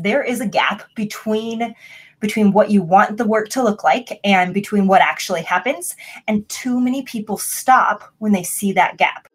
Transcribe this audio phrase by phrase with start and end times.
[0.00, 1.74] there is a gap between
[2.20, 5.96] between what you want the work to look like and between what actually happens
[6.28, 9.26] and too many people stop when they see that gap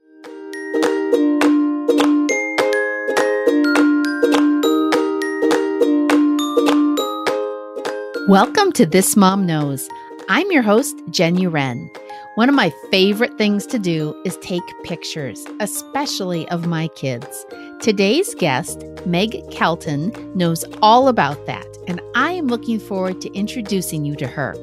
[8.29, 9.89] Welcome to This Mom Knows.
[10.29, 11.89] I'm your host, Jen Uren.
[12.35, 17.45] One of my favorite things to do is take pictures, especially of my kids.
[17.83, 24.05] Today's guest, Meg Kelton, knows all about that, and I am looking forward to introducing
[24.05, 24.55] you to her.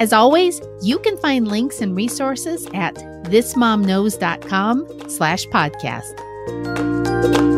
[0.00, 7.53] As always, you can find links and resources at thismomknows.com slash podcast.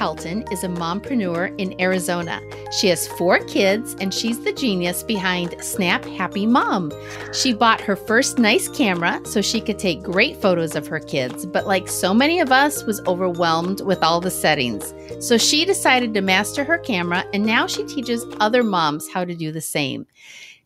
[0.00, 2.40] Kelton is a mompreneur in Arizona.
[2.72, 6.90] She has four kids and she's the genius behind Snap Happy Mom.
[7.34, 11.44] She bought her first nice camera so she could take great photos of her kids,
[11.44, 14.94] but like so many of us was overwhelmed with all the settings.
[15.18, 19.34] So she decided to master her camera and now she teaches other moms how to
[19.34, 20.06] do the same.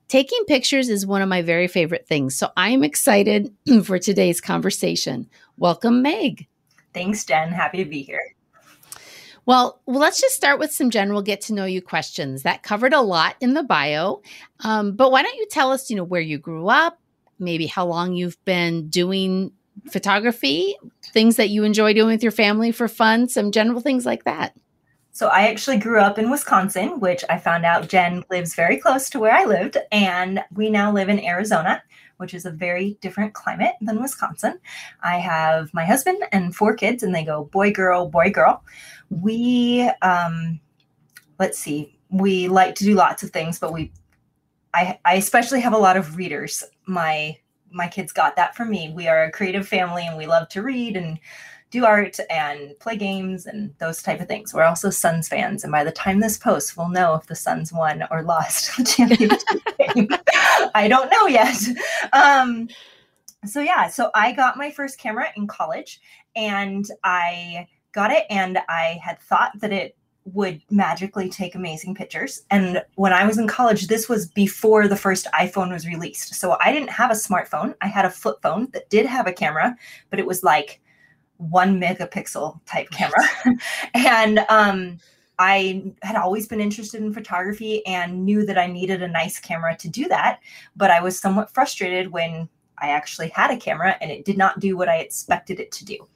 [0.06, 3.52] Taking pictures is one of my very favorite things, so I'm excited
[3.84, 5.28] for today's conversation.
[5.58, 6.46] Welcome, Meg.
[6.92, 7.48] Thanks, Jen.
[7.48, 8.20] Happy to be here.
[9.46, 12.42] Well, let's just start with some general get to know you questions.
[12.42, 14.22] That covered a lot in the bio,
[14.60, 16.98] um, but why don't you tell us, you know, where you grew up,
[17.38, 19.52] maybe how long you've been doing
[19.90, 20.76] photography,
[21.12, 24.54] things that you enjoy doing with your family for fun, some general things like that.
[25.12, 29.10] So I actually grew up in Wisconsin, which I found out Jen lives very close
[29.10, 31.82] to where I lived, and we now live in Arizona
[32.18, 34.58] which is a very different climate than Wisconsin.
[35.02, 38.62] I have my husband and four kids, and they go boy, girl, boy, girl
[39.22, 40.60] we um,
[41.38, 43.92] let's see we like to do lots of things but we
[44.74, 46.64] I, I especially have a lot of readers.
[46.86, 47.38] My
[47.70, 48.92] my kids got that from me.
[48.94, 51.18] We are a creative family and we love to read and
[51.70, 54.54] do art and play games and those type of things.
[54.54, 57.72] We're also suns fans and by the time this posts we'll know if the suns
[57.72, 59.40] won or lost the championship
[59.94, 60.08] game
[60.74, 61.56] i don't know yet.
[62.12, 62.68] Um,
[63.44, 66.00] so yeah so i got my first camera in college
[66.34, 72.42] and i got it and I had thought that it would magically take amazing pictures.
[72.50, 76.34] And when I was in college, this was before the first iPhone was released.
[76.34, 77.74] So I didn't have a smartphone.
[77.82, 79.76] I had a flip phone that did have a camera,
[80.10, 80.80] but it was like
[81.36, 83.22] one megapixel type camera.
[83.94, 84.98] and um,
[85.38, 89.76] I had always been interested in photography and knew that I needed a nice camera
[89.76, 90.40] to do that.
[90.74, 94.58] But I was somewhat frustrated when I actually had a camera and it did not
[94.58, 96.08] do what I expected it to do.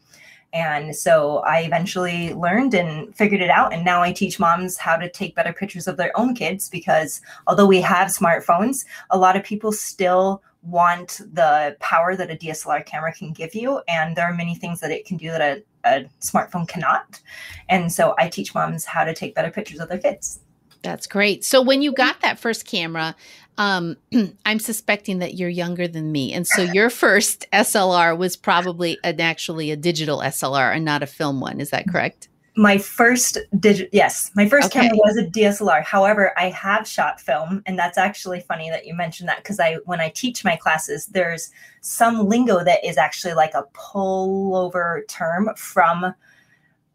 [0.53, 3.73] And so I eventually learned and figured it out.
[3.73, 7.21] And now I teach moms how to take better pictures of their own kids because
[7.47, 12.85] although we have smartphones, a lot of people still want the power that a DSLR
[12.85, 13.81] camera can give you.
[13.89, 17.21] And there are many things that it can do that a, a smartphone cannot.
[17.69, 20.41] And so I teach moms how to take better pictures of their kids.
[20.83, 21.45] That's great.
[21.45, 23.17] So when you got that first camera,
[23.59, 23.97] um,
[24.47, 29.21] I'm suspecting that you're younger than me, and so your first SLR was probably an
[29.21, 31.61] actually a digital SLR and not a film one.
[31.61, 32.29] Is that correct?
[32.57, 34.89] My first digital, yes, my first okay.
[34.89, 35.85] camera was a DSLR.
[35.85, 39.75] However, I have shot film, and that's actually funny that you mentioned that because I,
[39.85, 41.51] when I teach my classes, there's
[41.83, 46.15] some lingo that is actually like a pullover term from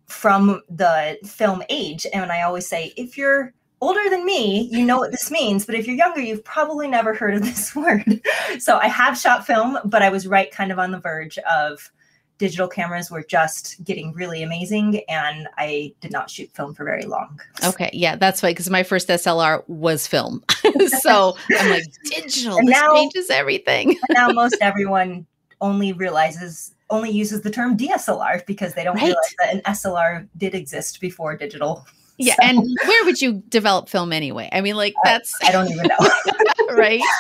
[0.08, 4.98] from the film age, and I always say if you're older than me, you know
[4.98, 5.66] what this means.
[5.66, 8.22] But if you're younger, you've probably never heard of this word.
[8.60, 11.92] so I have shot film, but I was right kind of on the verge of
[12.38, 17.04] digital cameras were just getting really amazing and I did not shoot film for very
[17.06, 17.40] long.
[17.64, 17.90] Okay.
[17.94, 20.44] Yeah, that's why because my first SLR was film.
[21.02, 23.98] so I'm like, digital, and this now, changes everything.
[24.12, 25.26] now most everyone
[25.62, 29.04] only realizes only uses the term DSLR because they don't right.
[29.06, 31.86] realize that an SLR did exist before digital
[32.18, 32.44] yeah, so.
[32.44, 34.50] and where would you develop film anyway?
[34.52, 36.76] I mean, like that's I, I don't even know.
[36.76, 37.02] right?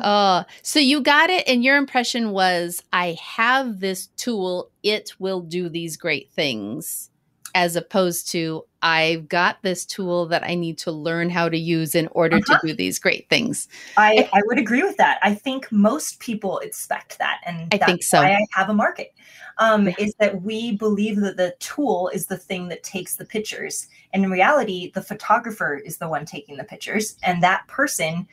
[0.00, 5.42] Uh, so you got it, and your impression was, I have this tool, it will
[5.42, 7.10] do these great things,
[7.54, 11.94] as opposed to, I've got this tool that I need to learn how to use
[11.94, 12.58] in order uh-huh.
[12.58, 13.68] to do these great things.
[13.96, 15.18] I, I would agree with that.
[15.22, 18.18] I think most people expect that, and I think so.
[18.18, 19.12] I have a market
[19.58, 23.88] um, is that we believe that the tool is the thing that takes the pictures.
[24.12, 27.16] And in reality, the photographer is the one taking the pictures.
[27.22, 28.26] And that person,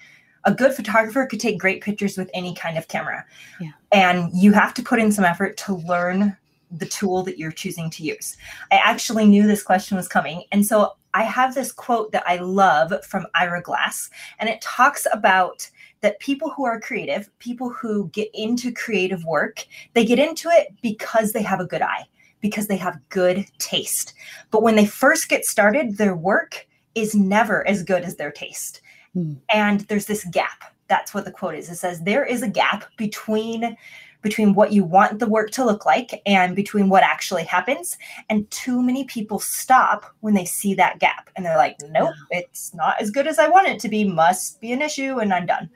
[0.46, 3.26] a good photographer, could take great pictures with any kind of camera.
[3.60, 3.72] Yeah.
[3.92, 6.38] And you have to put in some effort to learn
[6.72, 8.38] the tool that you're choosing to use.
[8.72, 10.44] I actually knew this question was coming.
[10.52, 15.08] And so I have this quote that I love from Ira Glass, and it talks
[15.12, 15.68] about
[16.02, 20.68] that people who are creative, people who get into creative work, they get into it
[20.82, 22.06] because they have a good eye.
[22.42, 24.14] because they have good taste.
[24.52, 28.82] But when they first get started, their work is never as good as their taste.
[29.16, 29.38] Mm.
[29.54, 30.64] And there's this gap.
[30.88, 31.70] That's what the quote is.
[31.70, 33.78] It says there is a gap between
[34.22, 37.98] between what you want the work to look like and between what actually happens.
[38.30, 42.40] And too many people stop when they see that gap and they're like, nope, yeah.
[42.40, 45.34] it's not as good as I want it to be, must be an issue, and
[45.34, 45.70] I'm done.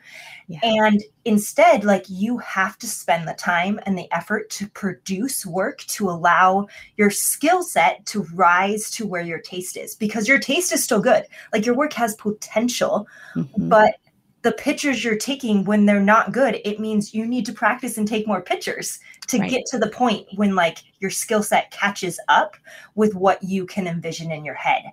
[0.47, 0.59] Yeah.
[0.63, 5.79] And instead, like you have to spend the time and the effort to produce work
[5.79, 6.67] to allow
[6.97, 10.99] your skill set to rise to where your taste is because your taste is still
[10.99, 11.25] good.
[11.53, 13.69] Like your work has potential, mm-hmm.
[13.69, 13.95] but
[14.43, 18.07] the pictures you're taking when they're not good it means you need to practice and
[18.07, 19.49] take more pictures to right.
[19.49, 22.55] get to the point when like your skill set catches up
[22.95, 24.83] with what you can envision in your head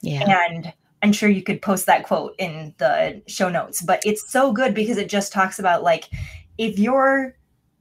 [0.00, 0.72] yeah and
[1.02, 4.74] i'm sure you could post that quote in the show notes but it's so good
[4.74, 6.08] because it just talks about like
[6.56, 7.36] if you're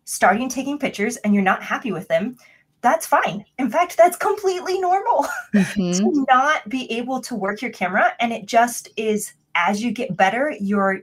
[0.05, 2.35] starting taking pictures and you're not happy with them
[2.81, 3.43] that's fine.
[3.57, 5.91] In fact, that's completely normal mm-hmm.
[5.91, 8.13] to not be able to work your camera.
[8.21, 11.01] And it just is as you get better, your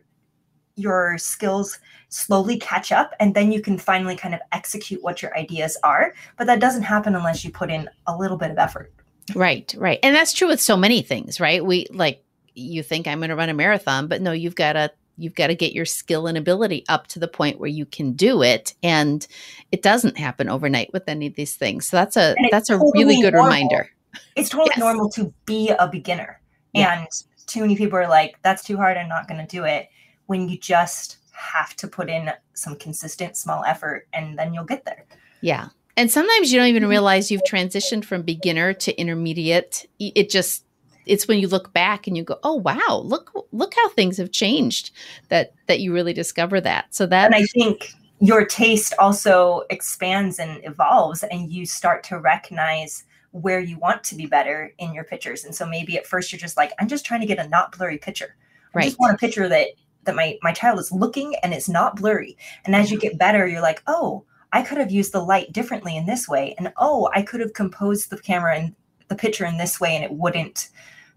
[0.76, 1.78] your skills
[2.08, 6.14] slowly catch up and then you can finally kind of execute what your ideas are.
[6.37, 8.93] But that doesn't happen unless you put in a little bit of effort.
[9.34, 9.99] Right right.
[10.02, 11.64] And that's true with so many things right?
[11.64, 12.23] We like
[12.58, 15.49] you think i'm going to run a marathon but no you've got to you've got
[15.49, 18.75] to get your skill and ability up to the point where you can do it
[18.82, 19.26] and
[19.73, 21.87] it doesn't happen overnight with any of these things.
[21.87, 23.50] So that's a that's a totally really good normal.
[23.50, 23.90] reminder.
[24.34, 24.78] It's totally yes.
[24.78, 26.40] normal to be a beginner.
[26.73, 27.00] Yeah.
[27.00, 27.08] and
[27.46, 29.88] too many people are like that's too hard i'm not going to do it
[30.26, 34.84] when you just have to put in some consistent small effort and then you'll get
[34.84, 35.05] there.
[35.40, 35.69] Yeah.
[35.96, 39.87] And sometimes you don't even realize you've transitioned from beginner to intermediate.
[39.99, 40.64] It just
[41.06, 44.31] it's when you look back and you go, "Oh wow, look look how things have
[44.31, 44.90] changed."
[45.28, 46.94] That that you really discover that.
[46.94, 52.19] So that And I think your taste also expands and evolves and you start to
[52.19, 55.44] recognize where you want to be better in your pictures.
[55.44, 57.76] And so maybe at first you're just like, I'm just trying to get a not
[57.76, 58.34] blurry picture.
[58.75, 58.84] I right.
[58.84, 59.69] just want a picture that
[60.06, 63.47] that my my child is looking and it's not blurry and as you get better
[63.47, 67.08] you're like oh i could have used the light differently in this way and oh
[67.14, 68.75] i could have composed the camera and
[69.08, 70.69] the picture in this way and it wouldn't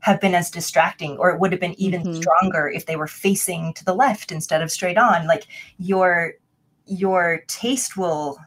[0.01, 2.21] have been as distracting or it would have been even mm-hmm.
[2.21, 5.45] stronger if they were facing to the left instead of straight on like
[5.77, 6.33] your
[6.85, 8.37] your taste will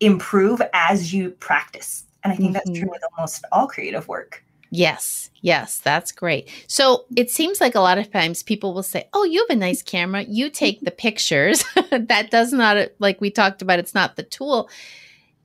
[0.00, 2.54] improve as you practice and i think mm-hmm.
[2.54, 2.90] that's true mm-hmm.
[2.90, 6.50] with almost all creative work Yes, yes, that's great.
[6.66, 9.60] So it seems like a lot of times people will say, Oh, you have a
[9.60, 10.22] nice camera.
[10.22, 11.64] You take the pictures.
[11.90, 14.68] that does not, like we talked about, it's not the tool.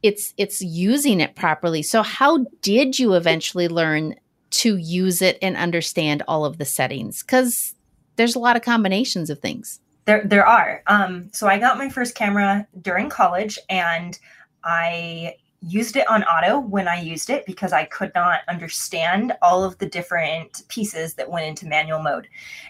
[0.03, 1.83] It's it's using it properly.
[1.83, 4.15] So how did you eventually learn
[4.49, 7.21] to use it and understand all of the settings?
[7.21, 7.75] Because
[8.15, 9.79] there's a lot of combinations of things.
[10.05, 10.81] There there are.
[10.87, 14.17] Um, so I got my first camera during college and
[14.63, 19.63] I used it on auto when I used it because I could not understand all
[19.63, 22.27] of the different pieces that went into manual mode.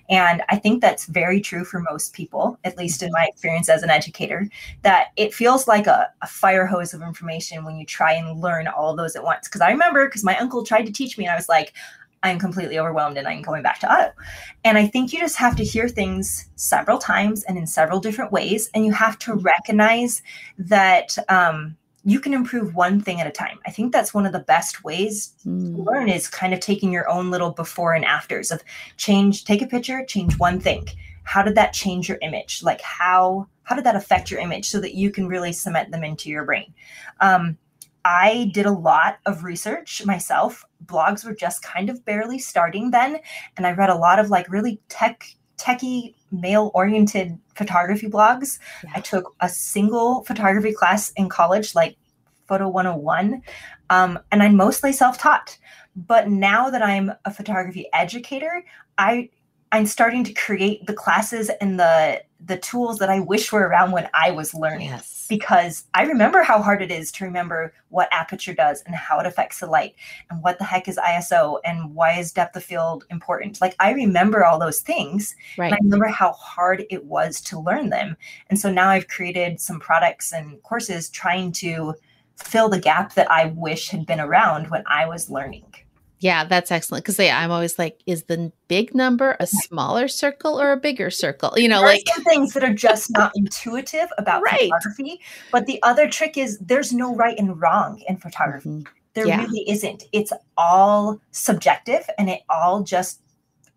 [0.10, 3.84] And I think that's very true for most people, at least in my experience as
[3.84, 4.50] an educator,
[4.82, 8.68] that it feels like a, a fire hose of information when you try and learn
[8.68, 9.48] all those at once.
[9.48, 11.74] Because I remember, because my uncle tried to teach me, and I was like,
[12.24, 14.12] I'm completely overwhelmed and I'm going back to auto.
[14.64, 18.32] And I think you just have to hear things several times and in several different
[18.32, 18.70] ways.
[18.76, 20.22] And you have to recognize
[20.60, 23.60] that um, you can improve one thing at a time.
[23.66, 25.76] I think that's one of the best ways mm.
[25.76, 28.64] to learn is kind of taking your own little before and afters of
[28.98, 30.88] change, take a picture, change one thing.
[31.24, 32.64] How did that change your image?
[32.64, 36.04] Like how how did that affect your image so that you can really cement them
[36.04, 36.74] into your brain?
[37.20, 37.58] Um,
[38.04, 40.66] I did a lot of research myself.
[40.86, 43.20] Blogs were just kind of barely starting then,
[43.56, 45.24] and I read a lot of like really tech
[45.58, 48.60] techie male oriented photography blogs.
[48.84, 48.92] Yeah.
[48.96, 51.98] I took a single photography class in college, like
[52.48, 53.42] Photo 101,
[53.90, 55.58] um, and I'm mostly self taught.
[55.96, 58.64] But now that I'm a photography educator,
[58.98, 59.30] I
[59.72, 63.92] I'm starting to create the classes and the the tools that I wish were around
[63.92, 64.88] when I was learning.
[64.88, 65.21] Yes.
[65.32, 69.26] Because I remember how hard it is to remember what aperture does and how it
[69.26, 69.96] affects the light
[70.30, 73.62] and what the heck is ISO and why is depth of field important.
[73.62, 75.34] Like I remember all those things.
[75.58, 75.72] Right.
[75.72, 78.18] I remember how hard it was to learn them.
[78.50, 81.96] And so now I've created some products and courses trying to
[82.36, 85.74] fill the gap that I wish had been around when I was learning.
[86.22, 87.04] Yeah, that's excellent.
[87.04, 91.10] Because yeah, I'm always like, is the big number a smaller circle or a bigger
[91.10, 91.58] circle?
[91.58, 94.70] You know, there like some things that are just not intuitive about right.
[94.72, 95.20] photography.
[95.52, 98.70] But the other trick is there's no right and wrong in photography.
[98.70, 98.94] Mm-hmm.
[99.16, 99.42] There yeah.
[99.42, 100.04] really isn't.
[100.14, 103.20] It's all subjective and it all just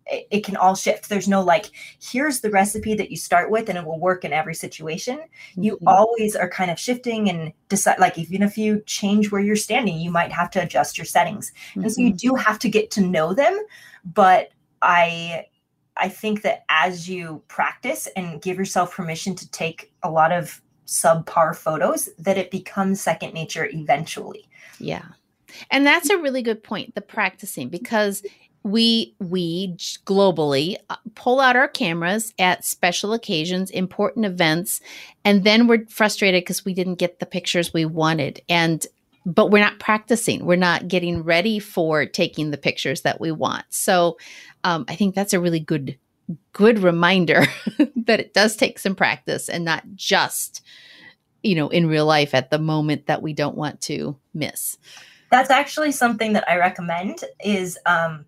[0.07, 1.09] it, it can all shift.
[1.09, 1.71] There's no like,
[2.01, 5.17] here's the recipe that you start with and it will work in every situation.
[5.17, 5.63] Mm-hmm.
[5.63, 9.55] You always are kind of shifting and decide, like, even if you change where you're
[9.55, 11.51] standing, you might have to adjust your settings.
[11.71, 11.81] Mm-hmm.
[11.81, 12.29] And so you mm-hmm.
[12.29, 13.59] do have to get to know them.
[14.13, 15.45] But I,
[15.97, 20.61] I think that as you practice and give yourself permission to take a lot of
[20.85, 24.47] subpar photos, that it becomes second nature eventually.
[24.77, 25.05] Yeah.
[25.71, 28.23] And that's a really good point, the practicing, because
[28.65, 34.81] we we globally uh, pull out our cameras at special occasions important events
[35.23, 38.41] and then we're frustrated because we didn't get the pictures we wanted.
[38.49, 38.85] And
[39.23, 40.45] but we're not practicing.
[40.45, 43.65] We're not getting ready for taking the pictures that we want.
[43.69, 44.17] So
[44.63, 45.99] um, i think that's a really good
[46.53, 47.45] good reminder
[48.07, 50.63] that it does take some practice and not just
[51.43, 54.79] you know in real life at the moment that we don't want to miss.
[55.29, 58.25] That's actually something that i recommend is um,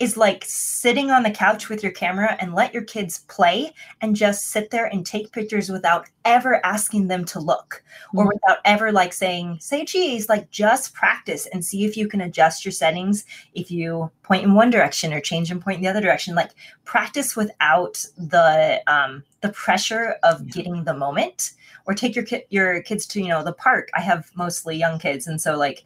[0.00, 4.16] is like sitting on the couch with your camera and let your kids play and
[4.16, 7.82] just sit there and take pictures without ever asking them to look
[8.14, 8.28] or mm-hmm.
[8.28, 12.64] without ever like saying say cheese like just practice and see if you can adjust
[12.64, 16.00] your settings if you point in one direction or change and point in the other
[16.00, 16.36] direction.
[16.36, 16.52] Like
[16.84, 21.52] practice without the um the pressure of getting the moment
[21.86, 23.88] or take your ki- your kids to you know the park.
[23.94, 25.84] I have mostly young kids and so like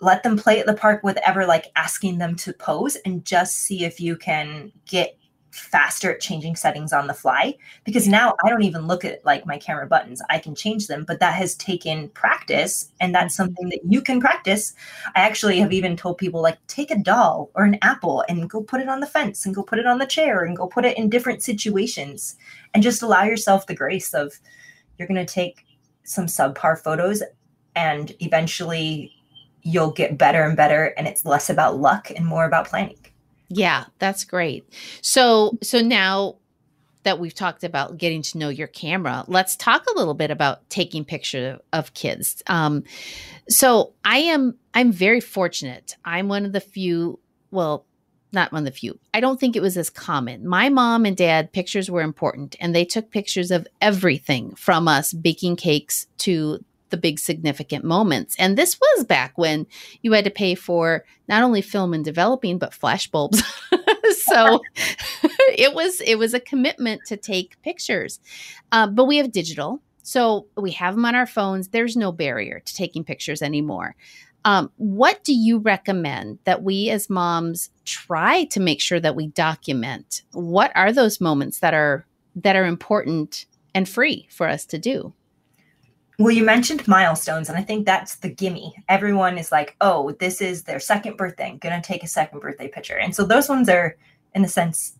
[0.00, 3.58] let them play at the park with ever like asking them to pose and just
[3.58, 5.16] see if you can get
[5.52, 7.54] faster at changing settings on the fly
[7.84, 10.22] because now I don't even look at like my camera buttons.
[10.30, 13.42] I can change them, but that has taken practice and that's mm-hmm.
[13.44, 14.74] something that you can practice.
[15.16, 18.62] I actually have even told people like take a doll or an apple and go
[18.62, 20.84] put it on the fence and go put it on the chair and go put
[20.84, 22.36] it in different situations
[22.74, 24.32] and just allow yourself the grace of
[24.98, 25.64] you're going to take
[26.04, 27.22] some subpar photos
[27.74, 29.19] and eventually
[29.62, 32.96] you'll get better and better and it's less about luck and more about planning.
[33.48, 34.64] Yeah, that's great.
[35.02, 36.36] So so now
[37.02, 40.68] that we've talked about getting to know your camera, let's talk a little bit about
[40.68, 42.42] taking pictures of kids.
[42.46, 42.84] Um,
[43.48, 45.96] so I am I'm very fortunate.
[46.04, 47.18] I'm one of the few,
[47.50, 47.86] well,
[48.32, 48.98] not one of the few.
[49.12, 50.46] I don't think it was as common.
[50.46, 55.12] My mom and dad pictures were important and they took pictures of everything from us
[55.12, 58.36] baking cakes to the big significant moments.
[58.38, 59.66] And this was back when
[60.02, 63.42] you had to pay for not only film and developing, but flash bulbs.
[64.12, 64.60] so
[65.56, 68.20] it was it was a commitment to take pictures.
[68.72, 71.68] Uh, but we have digital, so we have them on our phones.
[71.68, 73.96] There's no barrier to taking pictures anymore.
[74.44, 79.26] Um, what do you recommend that we as moms try to make sure that we
[79.28, 80.22] document?
[80.32, 82.06] What are those moments that are
[82.36, 85.12] that are important and free for us to do?
[86.20, 88.74] Well, you mentioned milestones, and I think that's the gimme.
[88.90, 91.46] Everyone is like, oh, this is their second birthday.
[91.48, 92.98] I'm going to take a second birthday picture.
[92.98, 93.96] And so those ones are,
[94.34, 94.98] in a sense,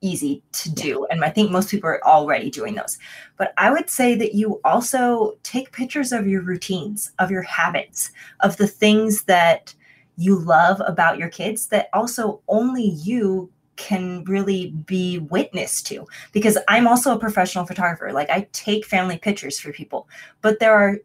[0.00, 1.04] easy to do.
[1.10, 2.98] And I think most people are already doing those.
[3.36, 8.10] But I would say that you also take pictures of your routines, of your habits,
[8.40, 9.74] of the things that
[10.16, 16.58] you love about your kids that also only you can really be witness to because
[16.68, 18.12] I'm also a professional photographer.
[18.12, 20.08] Like I take family pictures for people,
[20.40, 20.98] but there are,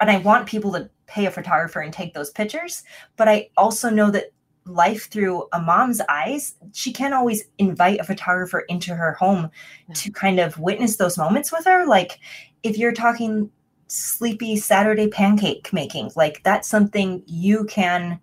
[0.00, 2.82] and I want people to pay a photographer and take those pictures.
[3.16, 4.32] But I also know that
[4.66, 9.50] life through a mom's eyes, she can't always invite a photographer into her home
[9.94, 11.86] to kind of witness those moments with her.
[11.86, 12.18] Like
[12.62, 13.50] if you're talking
[13.88, 18.20] sleepy Saturday pancake making, like that's something you can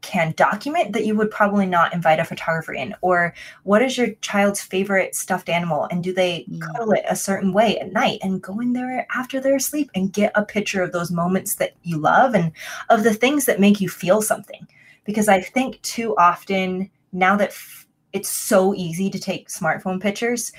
[0.00, 4.10] can document that you would probably not invite a photographer in or what is your
[4.22, 6.60] child's favorite stuffed animal and do they mm.
[6.60, 10.12] cuddle it a certain way at night and go in there after they're asleep and
[10.12, 12.52] get a picture of those moments that you love and
[12.88, 14.66] of the things that make you feel something
[15.04, 20.52] because i think too often now that f- it's so easy to take smartphone pictures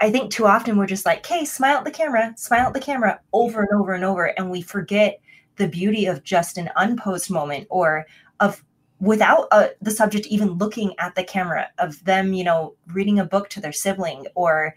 [0.00, 2.80] I think too often we're just like, hey, smile at the camera, smile at the
[2.80, 4.26] camera over and over and over.
[4.26, 5.20] And we forget
[5.56, 8.06] the beauty of just an unposed moment or
[8.40, 8.64] of
[9.00, 13.24] without uh, the subject even looking at the camera of them you know reading a
[13.24, 14.74] book to their sibling or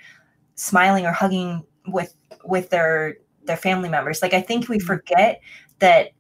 [0.56, 4.86] smiling or hugging with with their their family members like i think we mm-hmm.
[4.86, 5.42] forget
[5.80, 6.12] that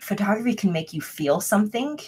[0.00, 1.98] photography can make you feel something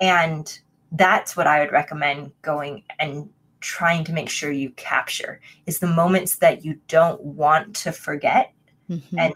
[0.00, 0.60] and
[0.92, 3.28] that's what i would recommend going and
[3.60, 8.52] trying to make sure you capture is the moments that you don't want to forget
[8.90, 9.18] mm-hmm.
[9.18, 9.34] and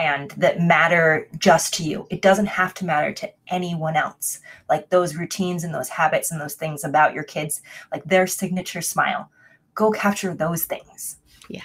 [0.00, 2.06] and that matter just to you.
[2.10, 4.40] It doesn't have to matter to anyone else.
[4.68, 7.60] Like those routines and those habits and those things about your kids,
[7.92, 9.30] like their signature smile.
[9.74, 11.16] Go capture those things.
[11.48, 11.60] Yeah.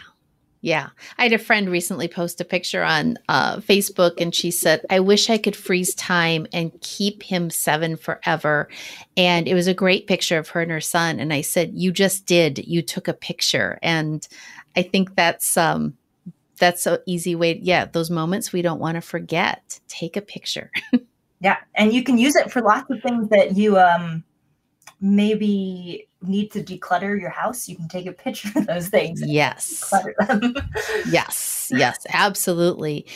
[0.62, 0.90] Yeah.
[1.18, 5.00] I had a friend recently post a picture on uh, Facebook and she said, I
[5.00, 8.68] wish I could freeze time and keep him seven forever.
[9.16, 11.20] And it was a great picture of her and her son.
[11.20, 12.58] And I said, You just did.
[12.68, 13.80] You took a picture.
[13.82, 14.28] And
[14.76, 15.96] I think that's, um,
[16.58, 17.60] that's an easy way.
[17.62, 19.80] Yeah, those moments we don't want to forget.
[19.88, 20.72] Take a picture.
[21.42, 24.24] yeah, and you can use it for lots of things that you um
[25.02, 29.22] maybe need to declutter your house, you can take a picture of those things.
[29.24, 29.92] Yes.
[29.92, 30.56] them.
[31.10, 31.72] yes.
[31.74, 33.08] Yes, absolutely.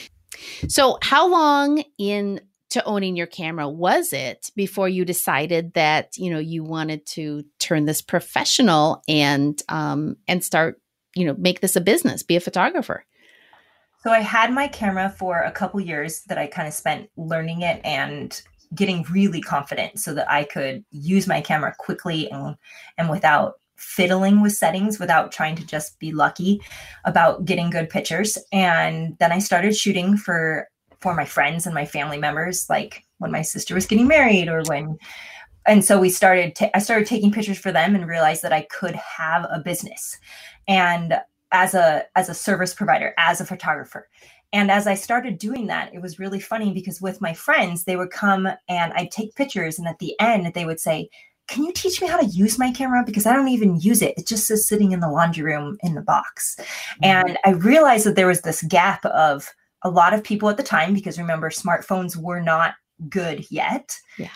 [0.68, 6.30] So, how long in to owning your camera was it before you decided that you
[6.30, 10.80] know you wanted to turn this professional and um and start
[11.16, 13.04] you know make this a business be a photographer
[14.02, 17.62] so i had my camera for a couple years that i kind of spent learning
[17.62, 18.42] it and
[18.76, 22.56] getting really confident so that I could use my camera quickly and,
[22.98, 26.62] and without fiddling with settings without trying to just be lucky
[27.06, 28.38] about getting good pictures.
[28.52, 30.68] And then i started shooting for
[31.00, 34.64] for my friends and my family members like when my sister was getting married or
[34.68, 34.98] when
[35.66, 38.64] and so we started ta- i started taking pictures for them and realized that i
[38.64, 40.18] could have a business.
[40.68, 41.20] And
[41.52, 44.08] as a as a service provider as a photographer
[44.52, 47.96] and as I started doing that, it was really funny because with my friends, they
[47.96, 49.78] would come and I'd take pictures.
[49.78, 51.10] And at the end, they would say,
[51.48, 53.04] Can you teach me how to use my camera?
[53.06, 54.18] Because I don't even use it.
[54.18, 56.56] It just is sitting in the laundry room in the box.
[56.60, 57.06] Mm-hmm.
[57.06, 59.50] And I realized that there was this gap of
[59.84, 62.74] a lot of people at the time, because remember, smartphones were not
[63.08, 63.96] good yet.
[64.18, 64.30] Yeah.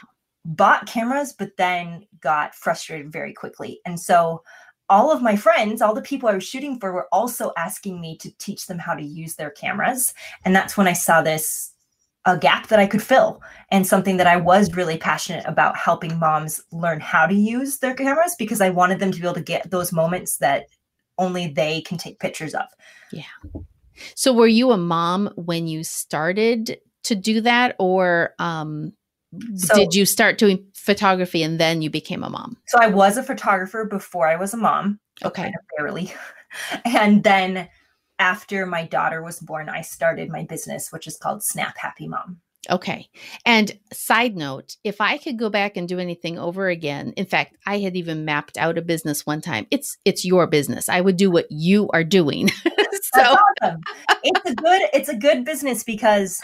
[0.46, 3.79] Bought cameras, but then got frustrated very quickly.
[3.86, 4.43] And so
[4.89, 8.17] all of my friends, all the people I was shooting for, were also asking me
[8.17, 10.13] to teach them how to use their cameras.
[10.45, 11.71] And that's when I saw this
[12.25, 16.17] a gap that I could fill and something that I was really passionate about helping
[16.19, 19.41] moms learn how to use their cameras because I wanted them to be able to
[19.41, 20.67] get those moments that
[21.17, 22.65] only they can take pictures of.
[23.11, 23.23] Yeah.
[24.15, 28.93] So were you a mom when you started to do that or um
[29.55, 32.57] so, did you start doing photography and then you became a mom?
[32.67, 34.99] So I was a photographer before I was a mom.
[35.23, 35.43] Okay.
[35.43, 36.13] Kind of barely.
[36.85, 37.69] and then
[38.19, 42.41] after my daughter was born, I started my business, which is called Snap Happy Mom.
[42.69, 43.09] Okay.
[43.45, 47.57] And side note, if I could go back and do anything over again, in fact,
[47.65, 49.67] I had even mapped out a business one time.
[49.69, 50.87] It's it's your business.
[50.87, 52.50] I would do what you are doing.
[53.13, 53.81] so awesome.
[54.24, 56.39] it's a good it's a good business because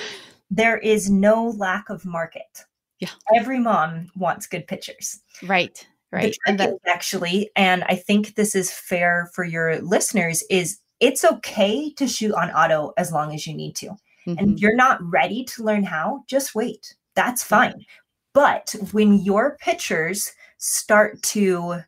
[0.52, 2.66] there is no lack of market.
[3.00, 3.10] Yeah.
[3.36, 5.22] Every mom wants good pictures.
[5.44, 5.86] Right.
[6.12, 6.36] Right.
[6.48, 11.92] and that- actually, and I think this is fair for your listeners, is it's okay
[11.94, 13.88] to shoot on auto as long as you need to.
[14.28, 14.34] Mm-hmm.
[14.38, 16.96] And you're not ready to learn how, just wait.
[17.16, 17.86] That's fine.
[18.34, 21.82] But when your pictures start to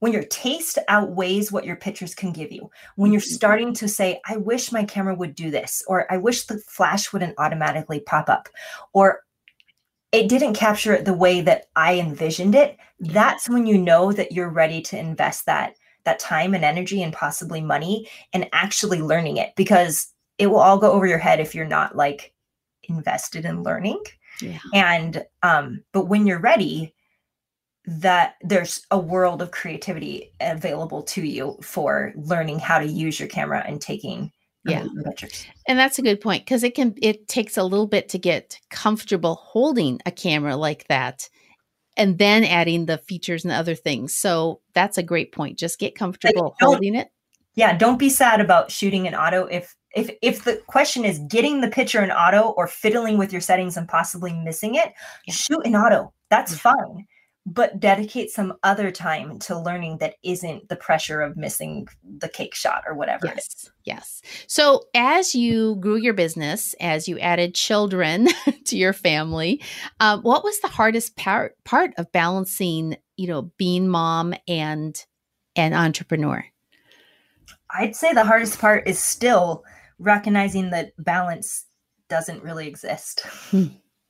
[0.00, 3.34] when your taste outweighs what your pictures can give you, when you're mm-hmm.
[3.34, 7.12] starting to say, I wish my camera would do this, or I wish the flash
[7.12, 8.48] wouldn't automatically pop up,
[8.94, 9.20] or
[10.12, 14.32] it didn't capture it the way that I envisioned it, that's when you know that
[14.32, 19.36] you're ready to invest that that time and energy and possibly money and actually learning
[19.36, 22.32] it because it will all go over your head if you're not like
[22.84, 24.02] invested in learning.
[24.40, 24.58] Yeah.
[24.72, 26.94] And um but when you're ready
[27.86, 33.28] that there's a world of creativity available to you for learning how to use your
[33.28, 34.32] camera and taking
[34.64, 34.84] yeah.
[35.68, 38.58] And that's a good point because it can it takes a little bit to get
[38.70, 41.28] comfortable holding a camera like that
[41.96, 44.14] and then adding the features and other things.
[44.14, 47.08] So that's a great point just get comfortable holding it.
[47.54, 51.62] Yeah don't be sad about shooting in auto if if if the question is getting
[51.62, 54.92] the picture in auto or fiddling with your settings and possibly missing it
[55.26, 55.34] yeah.
[55.34, 56.12] shoot in auto.
[56.28, 56.72] That's yeah.
[56.72, 57.06] fine
[57.46, 62.54] but dedicate some other time to learning that isn't the pressure of missing the cake
[62.54, 63.26] shot or whatever.
[63.26, 63.70] Yes.
[63.84, 64.22] Yes.
[64.46, 68.28] So as you grew your business, as you added children
[68.66, 69.62] to your family,
[70.00, 75.02] um, what was the hardest part part of balancing, you know, being mom and
[75.56, 76.44] an entrepreneur?
[77.72, 79.64] I'd say the hardest part is still
[79.98, 81.66] recognizing that balance
[82.08, 83.24] doesn't really exist.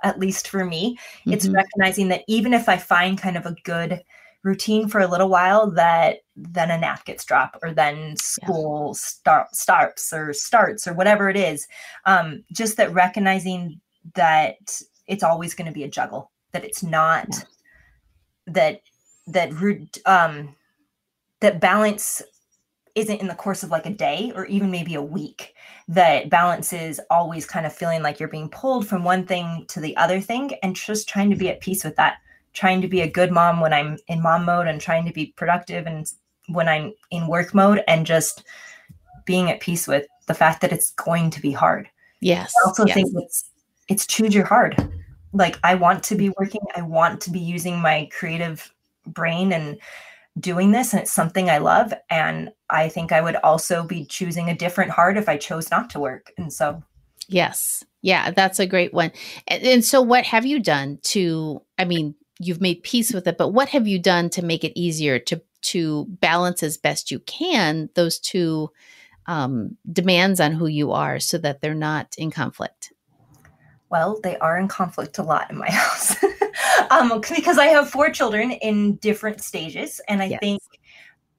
[0.02, 0.96] At least for me.
[0.96, 1.32] Mm-hmm.
[1.32, 4.02] It's recognizing that even if I find kind of a good
[4.42, 8.98] routine for a little while, that then a nap gets dropped or then school yeah.
[8.98, 11.66] start, starts or starts or whatever it is.
[12.06, 13.80] Um, just that recognizing
[14.14, 17.44] that it's always going to be a juggle, that it's not yeah.
[18.46, 18.80] that
[19.26, 19.50] that
[20.06, 20.54] um
[21.40, 22.22] that balance
[22.94, 25.54] isn't in the course of like a day or even maybe a week
[25.88, 29.80] that balance is always kind of feeling like you're being pulled from one thing to
[29.80, 31.52] the other thing and just trying to be mm-hmm.
[31.52, 32.18] at peace with that
[32.52, 35.32] trying to be a good mom when i'm in mom mode and trying to be
[35.36, 36.12] productive and
[36.48, 38.44] when i'm in work mode and just
[39.24, 41.88] being at peace with the fact that it's going to be hard.
[42.20, 42.52] Yes.
[42.56, 42.94] I also yes.
[42.94, 43.50] think it's
[43.88, 44.76] it's choose your hard.
[45.32, 46.42] Like I want to be mm-hmm.
[46.42, 48.72] working, I want to be using my creative
[49.06, 49.78] brain and
[50.40, 54.48] doing this and it's something I love and I think I would also be choosing
[54.48, 56.32] a different heart if I chose not to work.
[56.36, 56.82] And so
[57.28, 57.84] Yes.
[58.02, 59.12] Yeah, that's a great one.
[59.46, 63.38] And, and so what have you done to I mean, you've made peace with it,
[63.38, 67.20] but what have you done to make it easier to to balance as best you
[67.20, 68.70] can those two
[69.26, 72.92] um, demands on who you are so that they're not in conflict?
[73.90, 76.16] Well, they are in conflict a lot in my house
[76.90, 80.40] um, because I have four children in different stages, and I yes.
[80.40, 80.62] think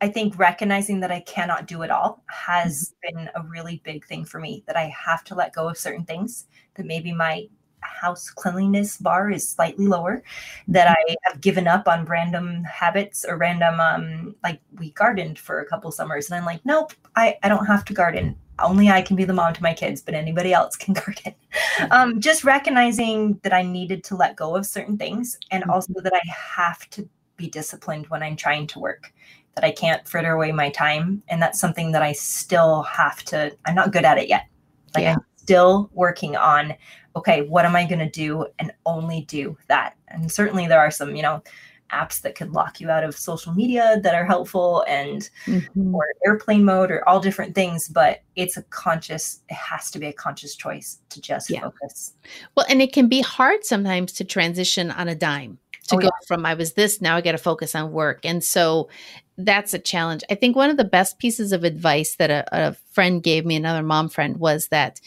[0.01, 3.17] I think recognizing that I cannot do it all has mm-hmm.
[3.17, 4.63] been a really big thing for me.
[4.67, 6.47] That I have to let go of certain things.
[6.75, 7.47] That maybe my
[7.81, 10.23] house cleanliness bar is slightly lower
[10.67, 11.11] that mm-hmm.
[11.11, 15.65] i have given up on random habits or random um like we gardened for a
[15.65, 19.15] couple summers and i'm like nope i i don't have to garden only i can
[19.15, 21.33] be the mom to my kids but anybody else can garden
[21.91, 25.71] um just recognizing that i needed to let go of certain things and mm-hmm.
[25.71, 29.13] also that i have to be disciplined when i'm trying to work
[29.55, 33.55] that i can't fritter away my time and that's something that i still have to
[33.65, 34.47] i'm not good at it yet
[34.95, 35.13] like yeah.
[35.13, 36.75] i'm still working on
[37.15, 39.95] okay, what am I going to do and only do that?
[40.07, 41.43] And certainly there are some, you know,
[41.91, 45.95] apps that could lock you out of social media that are helpful and mm-hmm.
[45.95, 50.07] or airplane mode or all different things but it's a conscious it has to be
[50.07, 51.61] a conscious choice to just yeah.
[51.61, 52.13] focus
[52.55, 56.05] well and it can be hard sometimes to transition on a dime to oh, go
[56.05, 56.27] yeah.
[56.27, 58.89] from i was this now i got to focus on work and so
[59.37, 62.73] that's a challenge i think one of the best pieces of advice that a, a
[62.91, 65.01] friend gave me another mom friend was that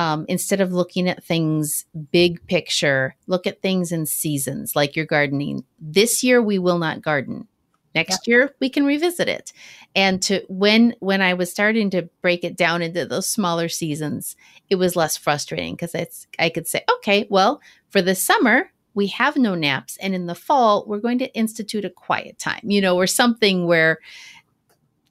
[0.00, 5.04] um, instead of looking at things big picture, look at things in seasons like you're
[5.04, 5.62] gardening.
[5.78, 7.46] This year we will not garden.
[7.94, 8.32] Next yeah.
[8.32, 9.52] year we can revisit it.
[9.94, 14.36] And to when when I was starting to break it down into those smaller seasons,
[14.70, 17.60] it was less frustrating because it's I could say, okay, well,
[17.90, 21.84] for the summer we have no naps and in the fall we're going to institute
[21.84, 23.98] a quiet time, you know, or something where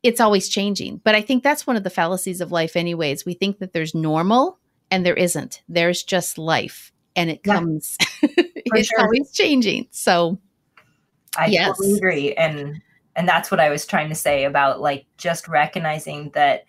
[0.01, 0.99] it's always changing.
[1.03, 3.23] But I think that's one of the fallacies of life anyways.
[3.23, 4.57] We think that there's normal
[4.91, 5.61] and there isn't.
[5.67, 7.97] There's just life, and it comes.
[8.21, 9.01] it's sure.
[9.01, 9.87] always changing.
[9.91, 10.39] So,
[11.37, 11.67] I yes.
[11.67, 12.81] totally agree, and
[13.15, 16.65] and that's what I was trying to say about like just recognizing that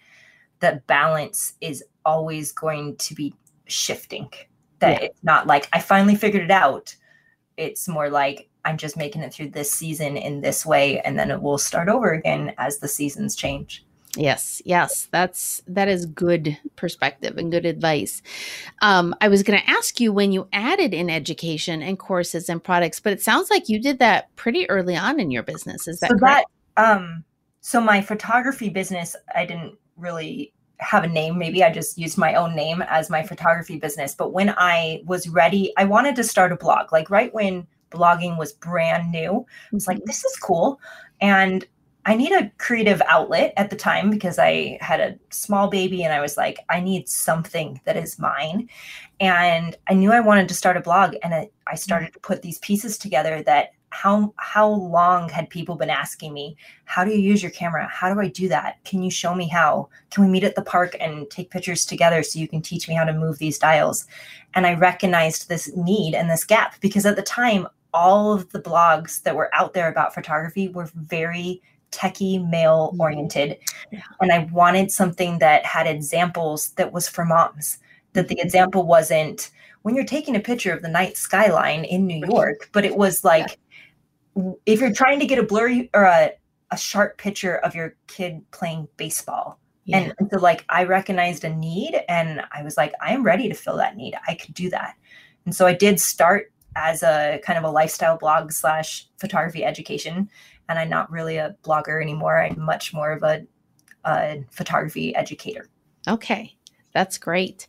[0.61, 3.35] that balance is always going to be
[3.67, 4.31] shifting.
[4.81, 5.09] That yeah.
[5.09, 6.97] it's not like I finally figured it out.
[7.57, 11.31] It's more like I'm just making it through this season in this way, and then
[11.31, 13.85] it will start over again as the seasons change.
[14.17, 18.23] Yes, yes, that's that is good perspective and good advice.
[18.83, 22.63] Um, I was going to ask you when you added in education and courses and
[22.63, 25.87] products, but it sounds like you did that pretty early on in your business.
[25.87, 26.49] Is that so correct?
[26.77, 27.25] That, um,
[27.61, 31.39] so my photography business, I didn't really have a name.
[31.39, 34.15] Maybe I just used my own name as my photography business.
[34.15, 36.91] But when I was ready, I wanted to start a blog.
[36.91, 40.07] Like right when blogging was brand new, I was like, mm-hmm.
[40.07, 40.81] this is cool.
[41.21, 41.65] And
[42.07, 46.13] I need a creative outlet at the time because I had a small baby and
[46.13, 48.69] I was like, I need something that is mine.
[49.21, 51.77] And I knew I wanted to start a blog and I mm-hmm.
[51.77, 56.57] started to put these pieces together that how how long had people been asking me
[56.85, 59.49] how do you use your camera how do i do that can you show me
[59.49, 62.89] how can we meet at the park and take pictures together so you can teach
[62.89, 64.07] me how to move these dials
[64.55, 68.63] and i recognized this need and this gap because at the time all of the
[68.63, 73.01] blogs that were out there about photography were very techie male mm-hmm.
[73.01, 73.59] oriented
[73.91, 74.01] yeah.
[74.21, 77.79] and i wanted something that had examples that was for moms
[78.13, 78.47] that the mm-hmm.
[78.47, 79.51] example wasn't
[79.83, 83.25] when you're taking a picture of the night skyline in new york but it was
[83.25, 83.59] like
[84.37, 84.53] yeah.
[84.67, 86.31] if you're trying to get a blurry or a,
[86.71, 89.99] a sharp picture of your kid playing baseball yeah.
[89.99, 93.49] and, and so like i recognized a need and i was like i am ready
[93.49, 94.95] to fill that need i could do that
[95.45, 100.29] and so i did start as a kind of a lifestyle blog slash photography education
[100.71, 102.41] and I'm not really a blogger anymore.
[102.41, 103.45] I'm much more of a,
[104.05, 105.67] a photography educator.
[106.09, 106.57] Okay,
[106.95, 107.67] that's great.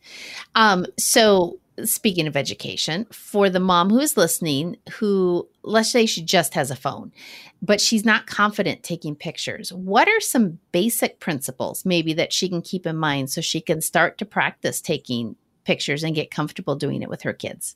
[0.54, 6.22] Um, so, speaking of education, for the mom who is listening, who let's say she
[6.22, 7.12] just has a phone,
[7.60, 12.62] but she's not confident taking pictures, what are some basic principles maybe that she can
[12.62, 17.02] keep in mind so she can start to practice taking pictures and get comfortable doing
[17.02, 17.76] it with her kids?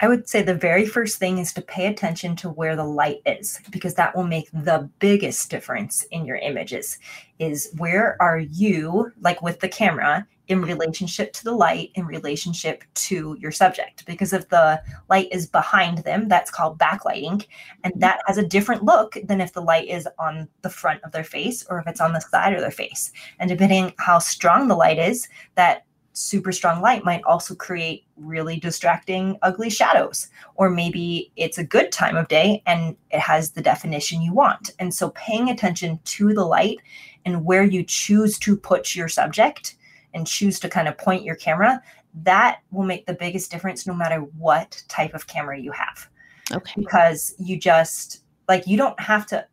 [0.00, 3.20] I would say the very first thing is to pay attention to where the light
[3.26, 6.98] is because that will make the biggest difference in your images.
[7.38, 12.82] Is where are you, like with the camera, in relationship to the light, in relationship
[12.94, 14.04] to your subject.
[14.04, 17.46] Because if the light is behind them, that's called backlighting.
[17.84, 21.12] And that has a different look than if the light is on the front of
[21.12, 23.12] their face or if it's on the side of their face.
[23.38, 28.58] And depending how strong the light is, that super strong light might also create really
[28.58, 30.28] distracting, ugly shadows.
[30.56, 34.70] Or maybe it's a good time of day and it has the definition you want.
[34.78, 36.78] And so paying attention to the light
[37.24, 39.76] and where you choose to put your subject
[40.12, 41.82] and choose to kind of point your camera,
[42.22, 46.08] that will make the biggest difference no matter what type of camera you have.
[46.52, 46.80] Okay.
[46.80, 49.46] Because you just like you don't have to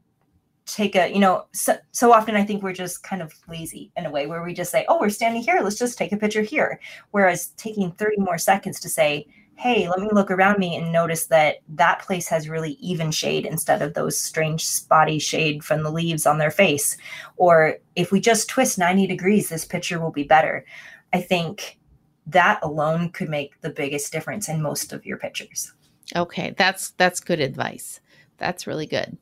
[0.67, 4.06] take a you know so, so often i think we're just kind of lazy in
[4.06, 5.60] a way where we just say oh we're standing here.
[5.62, 6.80] Let's just take a picture here.
[7.12, 11.27] Whereas taking 30 more seconds to say hey let me look around me and notice
[11.27, 15.91] that that place has really even shade instead of those strange spotty shade from the
[15.91, 16.97] leaves on their face.
[17.38, 20.65] Or if we just twist 90 degrees this picture will be better.
[21.13, 21.80] I think
[22.27, 25.71] that alone could make the biggest difference in most of your pictures.
[26.15, 26.53] Okay.
[26.58, 28.01] That's that's good advice.
[28.38, 29.17] That's really good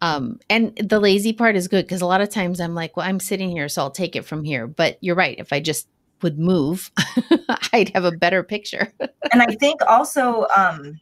[0.00, 3.06] um, and the lazy part is good because a lot of times I'm like, well,
[3.06, 4.66] I'm sitting here, so I'll take it from here.
[4.66, 5.38] But you're right.
[5.38, 5.88] If I just
[6.22, 6.90] would move,
[7.72, 8.92] I'd have a better picture.
[9.32, 11.00] and I think also um,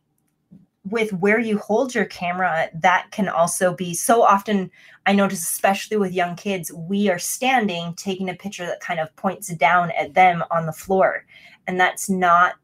[0.89, 4.71] with where you hold your camera, that can also be so often.
[5.07, 9.15] I notice, especially with young kids, we are standing taking a picture that kind of
[9.17, 11.25] points down at them on the floor.
[11.67, 12.55] And that's not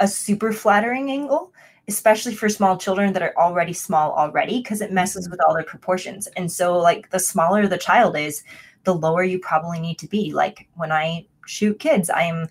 [0.00, 1.52] a super flattering angle
[1.88, 5.64] especially for small children that are already small already because it messes with all their
[5.64, 8.44] proportions and so like the smaller the child is
[8.84, 12.48] the lower you probably need to be like when i shoot kids i'm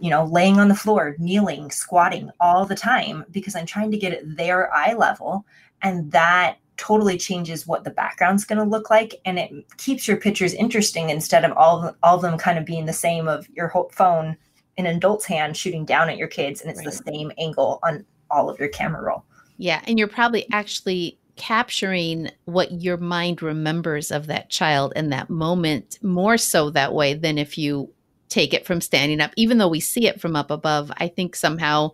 [0.00, 3.98] you know laying on the floor kneeling squatting all the time because i'm trying to
[3.98, 5.44] get at their eye level
[5.82, 10.16] and that totally changes what the background's going to look like and it keeps your
[10.16, 13.72] pictures interesting instead of all all of them kind of being the same of your
[13.92, 14.36] phone
[14.76, 16.86] in an adult's hand shooting down at your kids and it's right.
[16.86, 19.24] the same angle on all of your camera roll.
[19.58, 19.82] Yeah.
[19.86, 25.98] And you're probably actually capturing what your mind remembers of that child in that moment
[26.02, 27.92] more so that way than if you
[28.28, 31.36] take it from standing up even though we see it from up above i think
[31.36, 31.90] somehow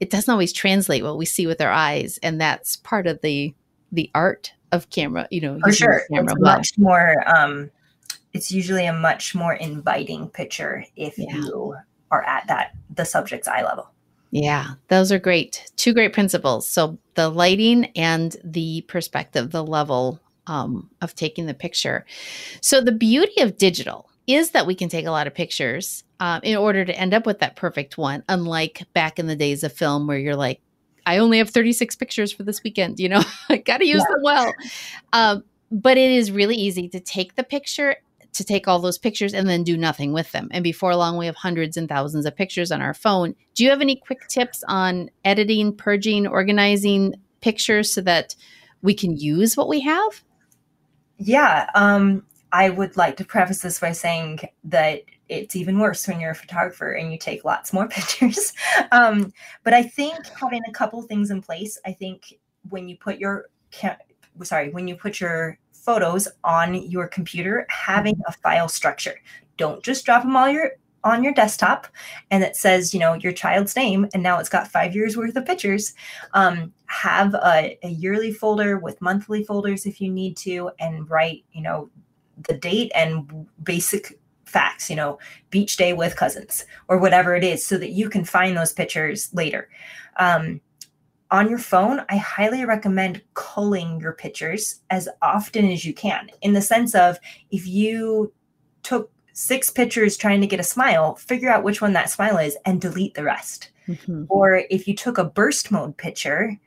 [0.00, 3.54] it doesn't always translate what we see with our eyes and that's part of the
[3.92, 6.56] the art of camera you know for sure it's well.
[6.56, 7.70] much more um
[8.32, 11.34] it's usually a much more inviting picture if yeah.
[11.34, 11.74] you
[12.10, 13.90] are at that the subject's eye level
[14.34, 15.70] yeah, those are great.
[15.76, 16.66] Two great principles.
[16.66, 22.04] So the lighting and the perspective, the level um, of taking the picture.
[22.60, 26.40] So the beauty of digital is that we can take a lot of pictures um,
[26.42, 29.72] in order to end up with that perfect one, unlike back in the days of
[29.72, 30.60] film where you're like,
[31.06, 34.14] I only have 36 pictures for this weekend, you know, I got to use yeah.
[34.14, 34.54] them well.
[35.12, 37.98] Um, but it is really easy to take the picture
[38.34, 40.48] to take all those pictures and then do nothing with them.
[40.50, 43.34] And before long, we have hundreds and thousands of pictures on our phone.
[43.54, 48.34] Do you have any quick tips on editing, purging, organizing pictures so that
[48.82, 50.22] we can use what we have?
[51.18, 51.70] Yeah.
[51.74, 56.32] Um, I would like to preface this by saying that it's even worse when you're
[56.32, 58.52] a photographer and you take lots more pictures.
[58.92, 62.34] um, but I think having a couple things in place, I think
[62.68, 63.46] when you put your
[64.42, 69.20] sorry, when you put your photos on your computer having a file structure.
[69.58, 70.72] Don't just drop them all your
[71.04, 71.86] on your desktop
[72.30, 75.36] and it says you know your child's name and now it's got five years worth
[75.36, 75.92] of pictures
[76.32, 81.44] um, have a, a yearly folder with monthly folders if you need to and write
[81.52, 81.90] you know
[82.48, 85.18] the date and basic facts you know
[85.50, 89.28] beach day with cousins or whatever it is so that you can find those pictures
[89.34, 89.68] later
[90.18, 90.58] um,
[91.30, 96.52] on your phone, I highly recommend culling your pictures as often as you can, in
[96.52, 97.18] the sense of
[97.50, 98.32] if you
[98.82, 102.56] took six pictures trying to get a smile, figure out which one that smile is
[102.66, 103.70] and delete the rest.
[103.88, 104.24] Mm-hmm.
[104.28, 106.58] Or if you took a burst mode picture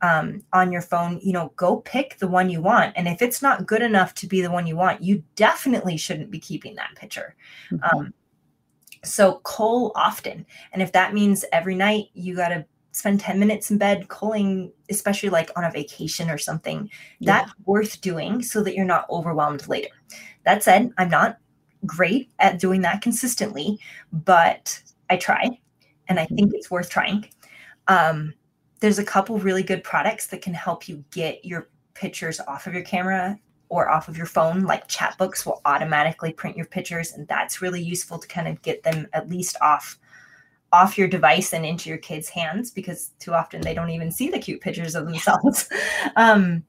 [0.00, 2.94] um, on your phone, you know, go pick the one you want.
[2.96, 6.30] And if it's not good enough to be the one you want, you definitely shouldn't
[6.30, 7.36] be keeping that picture.
[7.70, 7.98] Mm-hmm.
[7.98, 8.14] Um,
[9.04, 10.46] so cull often.
[10.72, 14.72] And if that means every night you got to spend 10 minutes in bed calling
[14.88, 17.40] especially like on a vacation or something yeah.
[17.40, 19.88] that's worth doing so that you're not overwhelmed later.
[20.44, 21.38] That said i'm not
[21.84, 23.78] great at doing that consistently
[24.12, 24.80] but
[25.10, 25.58] i try
[26.08, 27.28] and i think it's worth trying.
[27.88, 28.32] Um,
[28.80, 32.74] there's a couple really good products that can help you get your pictures off of
[32.74, 37.26] your camera or off of your phone like chatbooks will automatically print your pictures and
[37.28, 39.98] that's really useful to kind of get them at least off
[40.74, 44.28] off your device and into your kids' hands because too often they don't even see
[44.28, 45.68] the cute pictures of themselves.
[46.16, 46.64] um,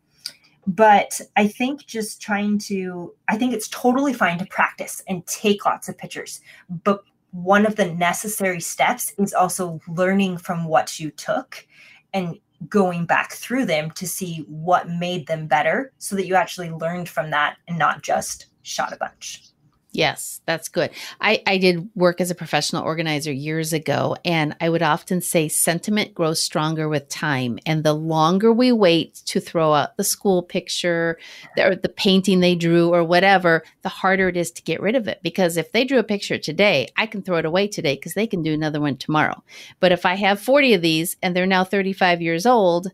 [0.68, 5.66] but I think just trying to, I think it's totally fine to practice and take
[5.66, 6.42] lots of pictures.
[6.84, 11.68] But one of the necessary steps is also learning from what you took
[12.14, 12.40] and
[12.70, 17.10] going back through them to see what made them better so that you actually learned
[17.10, 19.44] from that and not just shot a bunch.
[19.96, 20.90] Yes, that's good.
[21.22, 25.48] I, I did work as a professional organizer years ago, and I would often say
[25.48, 27.60] sentiment grows stronger with time.
[27.66, 31.18] And the longer we wait to throw out the school picture
[31.58, 35.08] or the painting they drew or whatever, the harder it is to get rid of
[35.08, 35.22] it.
[35.24, 38.28] Because if they drew a picture today, I can throw it away today because they
[38.28, 39.42] can do another one tomorrow.
[39.80, 42.92] But if I have 40 of these and they're now 35 years old,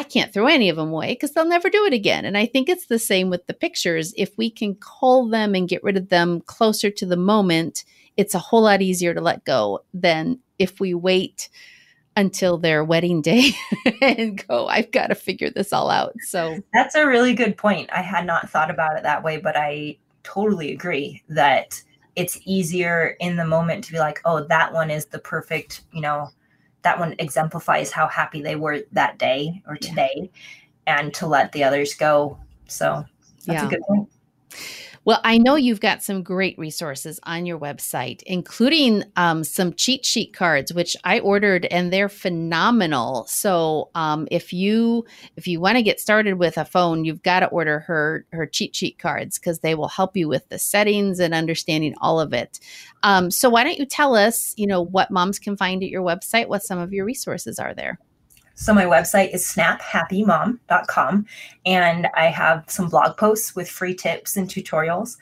[0.00, 2.24] I can't throw any of them away because they'll never do it again.
[2.24, 4.14] And I think it's the same with the pictures.
[4.16, 7.84] If we can cull them and get rid of them closer to the moment,
[8.16, 11.50] it's a whole lot easier to let go than if we wait
[12.16, 13.50] until their wedding day
[14.00, 16.14] and go, I've got to figure this all out.
[16.22, 17.90] So that's a really good point.
[17.92, 21.78] I had not thought about it that way, but I totally agree that
[22.16, 26.00] it's easier in the moment to be like, oh, that one is the perfect, you
[26.00, 26.30] know,
[26.82, 30.30] that one exemplifies how happy they were that day or today
[30.86, 30.98] yeah.
[30.98, 33.04] and to let the others go so
[33.46, 33.66] that's yeah.
[33.66, 34.08] a good point
[35.06, 40.04] well, I know you've got some great resources on your website, including um, some cheat
[40.04, 43.24] sheet cards, which I ordered, and they're phenomenal.
[43.26, 47.40] So, um, if you if you want to get started with a phone, you've got
[47.40, 51.18] to order her her cheat sheet cards because they will help you with the settings
[51.18, 52.60] and understanding all of it.
[53.02, 56.02] Um, so, why don't you tell us, you know, what moms can find at your
[56.02, 56.48] website?
[56.48, 57.98] What some of your resources are there?
[58.60, 61.26] So my website is snaphappymom.com
[61.64, 65.16] and I have some blog posts with free tips and tutorials.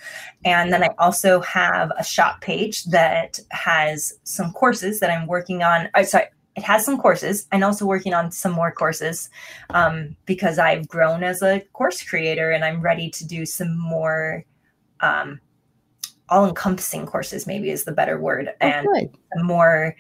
[0.45, 5.63] And then I also have a shop page that has some courses that I'm working
[5.63, 5.89] on.
[5.95, 6.25] Oh, sorry,
[6.57, 9.31] it has some courses and also working on some more courses
[9.71, 14.45] um, because I've grown as a course creator and I'm ready to do some more
[14.99, 15.41] um,
[16.29, 18.89] all-encompassing courses maybe is the better word oh, and
[19.47, 19.95] more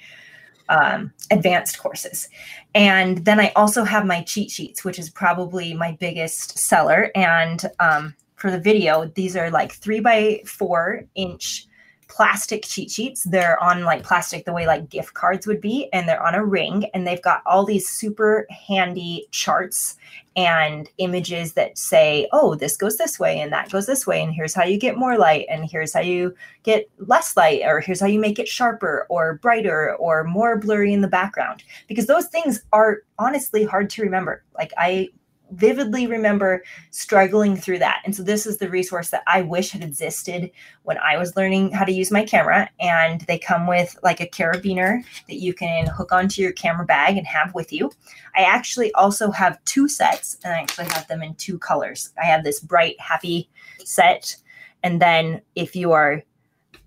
[0.68, 2.28] um, advanced courses.
[2.74, 7.10] And then I also have my cheat sheets, which is probably my biggest seller.
[7.14, 11.67] And um, for the video, these are like three by four inch
[12.08, 13.24] plastic cheat sheets.
[13.24, 16.44] They're on like plastic the way like gift cards would be, and they're on a
[16.44, 19.96] ring, and they've got all these super handy charts
[20.36, 24.32] and images that say, oh, this goes this way and that goes this way, and
[24.32, 28.00] here's how you get more light, and here's how you get less light, or here's
[28.00, 31.64] how you make it sharper or brighter or more blurry in the background.
[31.88, 34.44] Because those things are honestly hard to remember.
[34.56, 35.08] Like I
[35.50, 38.02] vividly remember struggling through that.
[38.04, 40.50] And so this is the resource that I wish had existed
[40.82, 42.68] when I was learning how to use my camera.
[42.80, 47.16] And they come with like a carabiner that you can hook onto your camera bag
[47.16, 47.90] and have with you.
[48.36, 52.12] I actually also have two sets and I actually have them in two colors.
[52.20, 53.48] I have this bright, happy
[53.84, 54.36] set.
[54.82, 56.22] And then if you are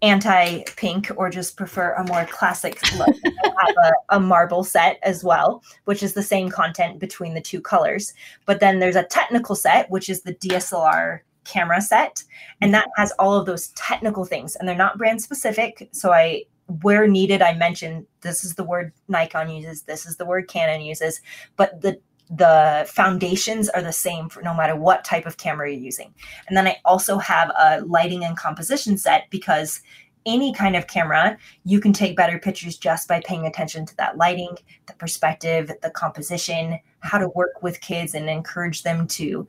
[0.02, 5.24] anti pink or just prefer a more classic look, have a, a, marble set as
[5.24, 8.14] well, which is the same content between the two colors.
[8.46, 12.24] But then there's a technical set, which is the DSLR camera set,
[12.62, 15.90] and that has all of those technical things, and they're not brand specific.
[15.92, 16.44] So I
[16.82, 20.82] where needed, I mentioned this is the word Nikon uses, this is the word Canon
[20.82, 21.22] uses,
[21.58, 22.00] but the
[22.34, 26.14] the foundations are the same for no matter what type of camera you're using.
[26.48, 29.82] And then I also have a lighting and composition set because
[30.26, 34.18] any kind of camera, you can take better pictures just by paying attention to that
[34.18, 34.56] lighting,
[34.88, 39.48] the perspective, the composition, how to work with kids and encourage them to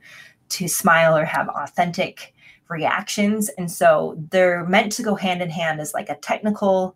[0.49, 2.33] to smile or have authentic
[2.69, 3.49] reactions.
[3.57, 6.95] And so they're meant to go hand in hand as like a technical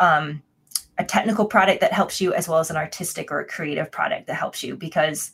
[0.00, 0.42] um,
[1.02, 4.28] a technical product that helps you as well as an artistic or a creative product
[4.28, 5.32] that helps you because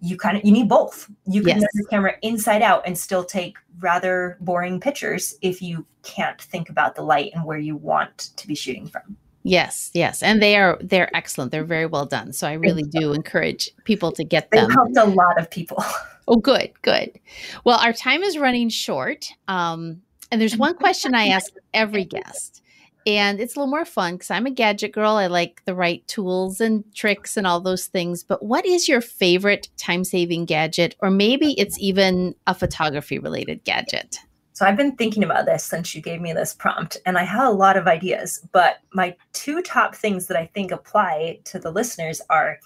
[0.00, 1.10] you kind of you need both.
[1.26, 1.70] You can yes.
[1.74, 6.94] the camera inside out and still take rather boring pictures if you can't think about
[6.94, 9.16] the light and where you want to be shooting from.
[9.42, 10.22] Yes yes.
[10.22, 11.50] And they are they're excellent.
[11.50, 12.32] They're very well done.
[12.32, 14.68] So i really do encourage people to get them.
[14.68, 15.82] they helped a lot of people.
[16.28, 17.18] Oh good good.
[17.64, 22.61] Well our time is running short um, and there's one question i ask every guest
[23.06, 25.12] and it's a little more fun because I'm a gadget girl.
[25.12, 28.22] I like the right tools and tricks and all those things.
[28.22, 30.96] But what is your favorite time saving gadget?
[31.00, 34.18] Or maybe it's even a photography related gadget.
[34.52, 37.48] So I've been thinking about this since you gave me this prompt, and I have
[37.48, 38.46] a lot of ideas.
[38.52, 42.58] But my two top things that I think apply to the listeners are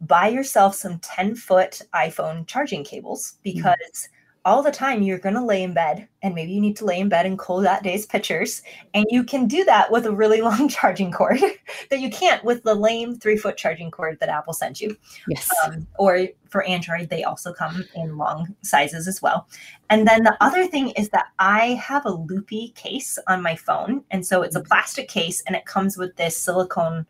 [0.00, 3.42] buy yourself some 10 foot iPhone charging cables mm.
[3.42, 3.74] because.
[3.74, 4.14] Mm-hmm
[4.48, 6.98] all the time you're going to lay in bed and maybe you need to lay
[6.98, 8.62] in bed and cull that day's pictures
[8.94, 11.38] and you can do that with a really long charging cord
[11.90, 14.96] that you can't with the lame three foot charging cord that apple sent you.
[15.28, 15.48] Yes.
[15.64, 19.46] Um, or for android they also come in long sizes as well.
[19.90, 24.02] And then the other thing is that i have a loopy case on my phone
[24.10, 24.68] and so it's a mm-hmm.
[24.68, 27.06] plastic case and it comes with this silicone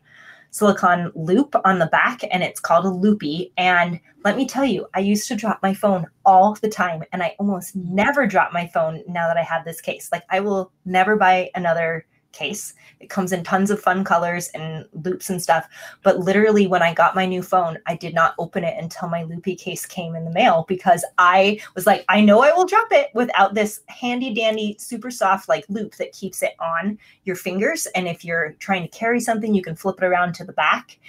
[0.51, 3.51] silicone loop on the back and it's called a loopy.
[3.57, 7.23] And let me tell you, I used to drop my phone all the time and
[7.23, 10.09] I almost never drop my phone now that I have this case.
[10.11, 12.73] Like I will never buy another case.
[12.99, 15.67] It comes in tons of fun colors and loops and stuff.
[16.03, 19.23] But literally, when I got my new phone, I did not open it until my
[19.23, 22.87] loopy case came in the mail because I was like, I know I will drop
[22.91, 27.85] it without this handy dandy, super soft like loop that keeps it on your fingers.
[27.95, 30.99] And if you're trying to carry something, you can flip it around to the back.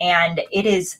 [0.00, 0.98] And it is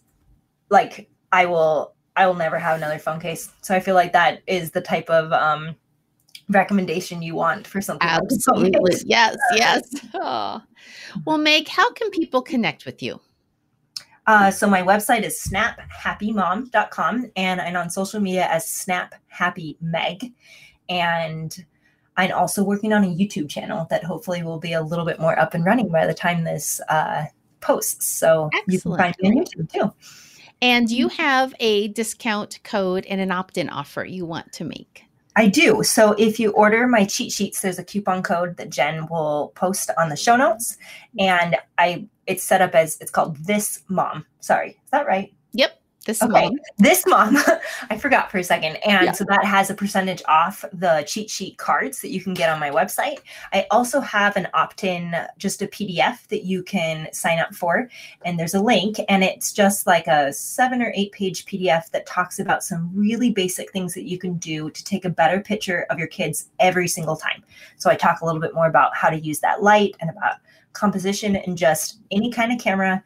[0.71, 1.93] like, I will.
[2.17, 3.51] I will never have another phone case.
[3.63, 5.75] So I feel like that is the type of um,
[6.49, 8.09] recommendation you want for something.
[8.11, 8.81] Absolutely.
[8.81, 9.83] Like yes, yes.
[10.15, 10.63] Oh.
[11.25, 13.21] Well, Meg, how can people connect with you?
[14.27, 20.33] Uh, so my website is snaphappymom.com and I'm on social media as snaphappymeg.
[20.89, 21.65] And
[22.17, 25.39] I'm also working on a YouTube channel that hopefully will be a little bit more
[25.39, 27.25] up and running by the time this uh,
[27.61, 28.07] posts.
[28.07, 28.73] So Excellent.
[28.73, 29.93] you can find me on YouTube too.
[30.63, 35.05] And you have a discount code and an opt in offer you want to make.
[35.37, 35.83] I do.
[35.83, 39.91] So if you order my cheat sheets, there's a coupon code that Jen will post
[39.99, 40.77] on the show notes.
[41.19, 44.25] And I it's set up as it's called this mom.
[44.41, 45.33] Sorry, is that right?
[46.05, 46.33] This okay.
[46.33, 46.59] mom.
[46.77, 47.39] This mom.
[47.91, 48.77] I forgot for a second.
[48.87, 49.13] And yeah.
[49.13, 52.61] so that has a percentage off the cheat sheet cards that you can get on
[52.61, 53.21] my website.
[53.53, 57.89] I also have an opt in, just a PDF that you can sign up for.
[58.25, 62.07] And there's a link, and it's just like a seven or eight page PDF that
[62.07, 65.87] talks about some really basic things that you can do to take a better picture
[65.89, 67.43] of your kids every single time.
[67.77, 70.37] So I talk a little bit more about how to use that light and about
[70.75, 73.03] composition and just any kind of camera,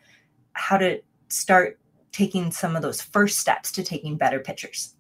[0.55, 1.79] how to start
[2.19, 4.95] taking some of those first steps to taking better pictures.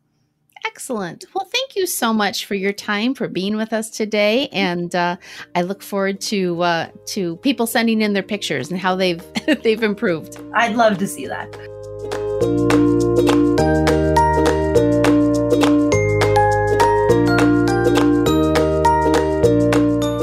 [0.65, 1.25] Excellent.
[1.35, 5.17] Well, thank you so much for your time for being with us today, and uh,
[5.57, 9.23] I look forward to uh, to people sending in their pictures and how they've
[9.63, 10.37] they've improved.
[10.55, 11.53] I'd love to see that.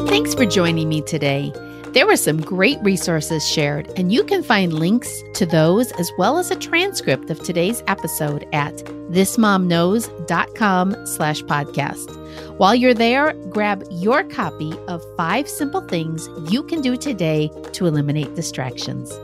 [0.09, 1.51] Thanks for joining me today.
[1.95, 6.37] There were some great resources shared, and you can find links to those as well
[6.37, 8.75] as a transcript of today's episode at
[9.13, 12.57] thismomknows.com slash podcast.
[12.57, 17.85] While you're there, grab your copy of five simple things you can do today to
[17.85, 19.17] eliminate distractions.